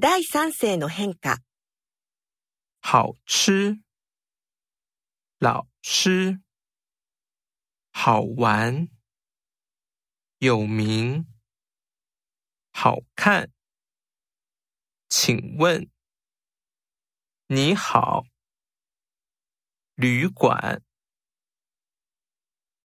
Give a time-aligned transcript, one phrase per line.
[0.00, 1.40] 第三世の変化。
[2.80, 3.82] 好吃，
[5.40, 6.40] 老师，
[7.90, 8.88] 好玩，
[10.38, 11.26] 有名，
[12.70, 13.50] 好看，
[15.08, 15.90] 请问，
[17.48, 18.22] 你好，
[19.96, 20.84] 旅馆。